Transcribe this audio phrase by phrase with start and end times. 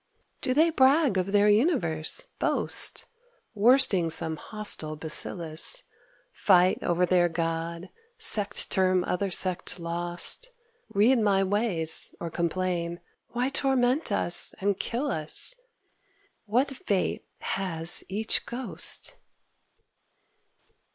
[0.41, 3.05] Do they brag of their universe, boast,
[3.53, 5.83] Worsting some hostile bacillus,
[6.31, 10.49] Fight over their God, sect term other sect lost,
[10.89, 15.55] Read my ways or complain, "Why torment us and kill us?"
[16.47, 19.13] What fate has each ghost?